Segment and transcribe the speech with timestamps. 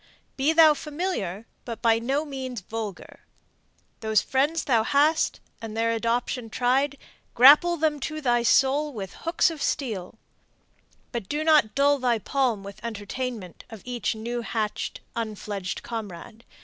[0.35, 3.19] Be thou familiar, but by no means vulgar.
[3.99, 6.97] Those friends thou hast, and their adoption tried,
[7.35, 10.17] Grapple them to thy soul with hooks of steel;
[11.11, 16.45] But do not dull thy palm with entertainment Of each new hatch'd, unfledged comrade.